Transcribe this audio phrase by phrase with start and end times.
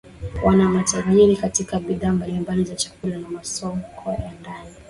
[0.43, 4.69] Wana matajiri katika bidhaa mbalimbali za chakula na masoko ya ndani